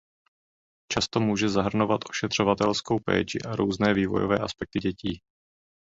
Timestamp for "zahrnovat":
1.49-1.99